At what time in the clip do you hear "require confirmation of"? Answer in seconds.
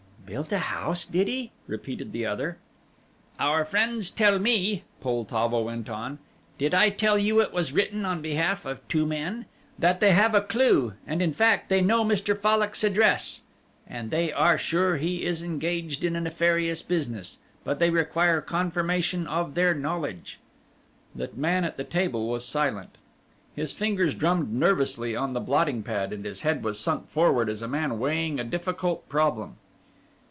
17.89-19.53